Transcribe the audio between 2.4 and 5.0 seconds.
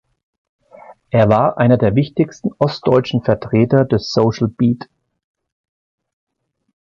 ostdeutschen Vertreter des Social Beat.